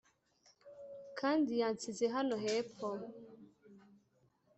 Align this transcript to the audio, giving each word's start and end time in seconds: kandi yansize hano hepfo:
kandi 1.19 1.51
yansize 1.61 2.05
hano 2.15 2.35
hepfo: 2.43 2.89